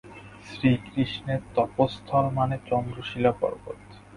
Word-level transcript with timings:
শ্রীকৃষ্ণের 0.47 1.41
তপোস্থল 1.55 2.25
মানে 2.37 2.55
চন্দ্রশিলা 2.69 3.31
পর্বত। 3.41 3.79